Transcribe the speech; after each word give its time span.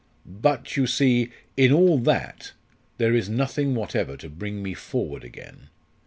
But, 0.25 0.75
you 0.75 0.87
see 0.87 1.29
in 1.55 1.71
all 1.71 1.99
that, 1.99 2.53
there 2.97 3.13
is 3.13 3.29
nothing 3.29 3.75
whatever 3.75 4.17
to 4.17 4.29
bring 4.29 4.63
me 4.63 4.73
forward 4.73 5.23
again. 5.23 5.67